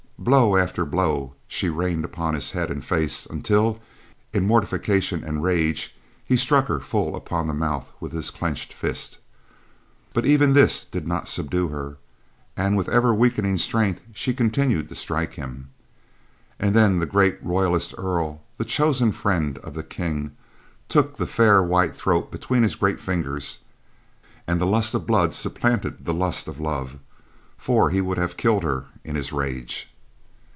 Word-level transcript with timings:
Blow 0.31 0.55
after 0.55 0.85
blow 0.85 1.33
she 1.47 1.67
rained 1.67 2.05
upon 2.05 2.35
his 2.35 2.51
head 2.51 2.69
and 2.69 2.85
face 2.85 3.25
until, 3.25 3.79
in 4.31 4.45
mortification 4.45 5.23
and 5.23 5.41
rage, 5.41 5.95
he 6.23 6.37
struck 6.37 6.67
her 6.67 6.79
full 6.79 7.15
upon 7.15 7.47
the 7.47 7.55
mouth 7.55 7.91
with 7.99 8.11
his 8.11 8.29
clenched 8.29 8.71
fist; 8.71 9.17
but 10.13 10.23
even 10.23 10.53
this 10.53 10.83
did 10.85 11.07
not 11.07 11.27
subdue 11.27 11.69
her 11.69 11.97
and, 12.55 12.77
with 12.77 12.87
ever 12.89 13.15
weakening 13.15 13.57
strength, 13.57 14.03
she 14.13 14.31
continued 14.31 14.89
to 14.89 14.93
strike 14.93 15.33
him. 15.33 15.71
And 16.59 16.75
then 16.75 16.99
the 16.99 17.07
great 17.07 17.43
royalist 17.43 17.95
Earl, 17.97 18.43
the 18.57 18.63
chosen 18.63 19.11
friend 19.11 19.57
of 19.57 19.73
the 19.73 19.81
King, 19.81 20.37
took 20.87 21.17
the 21.17 21.25
fair 21.25 21.63
white 21.63 21.95
throat 21.95 22.31
between 22.31 22.61
his 22.61 22.75
great 22.75 22.99
fingers, 22.99 23.57
and 24.45 24.61
the 24.61 24.67
lust 24.67 24.93
of 24.93 25.07
blood 25.07 25.33
supplanted 25.33 26.05
the 26.05 26.13
lust 26.13 26.47
of 26.47 26.59
love, 26.59 26.99
for 27.57 27.89
he 27.89 28.01
would 28.01 28.19
have 28.19 28.37
killed 28.37 28.61
her 28.63 28.85
in 29.03 29.15
his 29.15 29.33
rage. 29.33 29.87